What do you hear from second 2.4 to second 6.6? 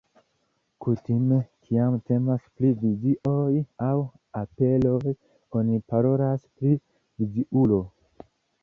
pri vizioj aŭ aperoj oni parolas